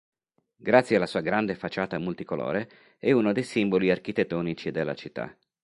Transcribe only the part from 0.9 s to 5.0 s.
alla sua grande facciata multicolore è uno dei simboli architettonici della